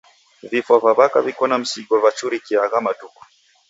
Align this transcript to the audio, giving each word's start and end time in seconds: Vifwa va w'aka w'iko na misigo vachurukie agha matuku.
Vifwa 0.51 0.77
va 0.83 0.91
w'aka 0.97 1.19
w'iko 1.25 1.43
na 1.47 1.57
misigo 1.61 1.95
vachurukie 2.03 2.57
agha 2.65 2.79
matuku. 2.85 3.21